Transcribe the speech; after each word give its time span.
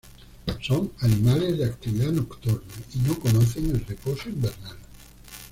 Son 0.63 0.91
animales 1.01 1.59
de 1.59 1.65
actividad 1.65 2.11
nocturna 2.11 2.59
y 2.95 3.07
no 3.07 3.19
conocen 3.19 3.69
el 3.69 3.85
reposo 3.85 4.29
invernal. 4.29 4.77